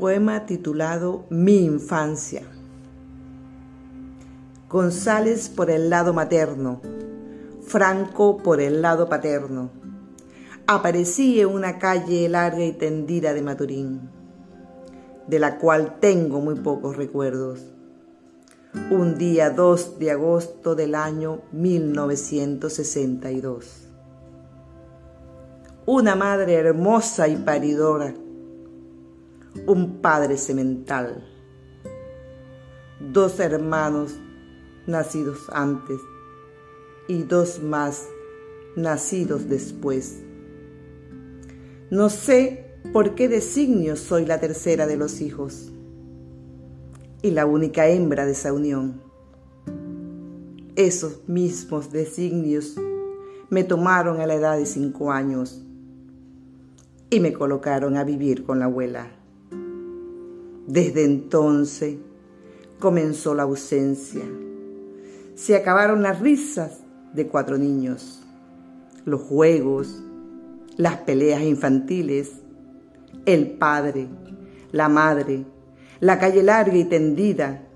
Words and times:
poema 0.00 0.46
titulado 0.46 1.26
Mi 1.28 1.58
infancia. 1.58 2.42
González 4.70 5.50
por 5.50 5.70
el 5.70 5.90
lado 5.90 6.14
materno, 6.14 6.80
Franco 7.62 8.38
por 8.38 8.62
el 8.62 8.80
lado 8.80 9.10
paterno. 9.10 9.68
Aparecí 10.66 11.42
en 11.42 11.48
una 11.48 11.78
calle 11.78 12.26
larga 12.30 12.64
y 12.64 12.72
tendida 12.72 13.34
de 13.34 13.42
Maturín, 13.42 14.08
de 15.26 15.38
la 15.38 15.58
cual 15.58 15.98
tengo 16.00 16.40
muy 16.40 16.54
pocos 16.54 16.96
recuerdos. 16.96 17.60
Un 18.90 19.18
día 19.18 19.50
2 19.50 19.98
de 19.98 20.12
agosto 20.12 20.74
del 20.74 20.94
año 20.94 21.42
1962. 21.52 23.90
Una 25.84 26.14
madre 26.14 26.54
hermosa 26.54 27.28
y 27.28 27.36
paridora 27.36 28.14
un 29.66 30.00
padre 30.00 30.36
semental, 30.36 31.24
dos 33.00 33.40
hermanos 33.40 34.14
nacidos 34.86 35.38
antes 35.52 36.00
y 37.08 37.22
dos 37.22 37.62
más 37.62 38.06
nacidos 38.76 39.48
después. 39.48 40.22
No 41.90 42.08
sé 42.08 42.76
por 42.92 43.14
qué 43.14 43.28
designio 43.28 43.96
soy 43.96 44.26
la 44.26 44.38
tercera 44.38 44.86
de 44.86 44.96
los 44.96 45.20
hijos 45.20 45.72
y 47.22 47.32
la 47.32 47.46
única 47.46 47.88
hembra 47.88 48.26
de 48.26 48.32
esa 48.32 48.52
unión. 48.52 49.02
Esos 50.76 51.28
mismos 51.28 51.90
designios 51.90 52.76
me 53.50 53.64
tomaron 53.64 54.20
a 54.20 54.26
la 54.26 54.34
edad 54.34 54.56
de 54.56 54.66
cinco 54.66 55.10
años 55.10 55.62
y 57.10 57.18
me 57.18 57.32
colocaron 57.32 57.96
a 57.96 58.04
vivir 58.04 58.44
con 58.44 58.60
la 58.60 58.66
abuela. 58.66 59.19
Desde 60.70 61.02
entonces 61.02 61.96
comenzó 62.78 63.34
la 63.34 63.42
ausencia. 63.42 64.22
Se 65.34 65.56
acabaron 65.56 66.00
las 66.00 66.20
risas 66.20 66.78
de 67.12 67.26
cuatro 67.26 67.58
niños, 67.58 68.22
los 69.04 69.20
juegos, 69.20 70.00
las 70.76 70.98
peleas 70.98 71.42
infantiles, 71.42 72.34
el 73.26 73.50
padre, 73.50 74.06
la 74.70 74.88
madre, 74.88 75.44
la 75.98 76.20
calle 76.20 76.44
larga 76.44 76.76
y 76.76 76.84
tendida, 76.84 77.66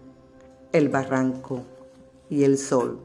el 0.70 0.88
barranco 0.88 1.64
y 2.30 2.44
el 2.44 2.56
sol. 2.56 3.00